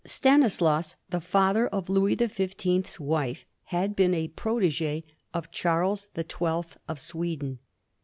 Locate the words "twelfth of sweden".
6.23-7.59